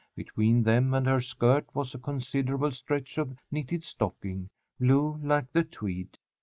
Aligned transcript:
Between 0.15 0.63
them 0.63 0.95
and 0.95 1.05
her 1.05 1.21
skirt 1.21 1.67
was 1.75 1.93
a 1.93 1.99
considerable 1.99 2.71
stretch 2.71 3.19
of 3.19 3.37
knitted 3.51 3.83
stocking, 3.83 4.49
blue 4.79 5.19
like 5.21 5.51
the 5.53 5.63
tweed. 5.63 6.17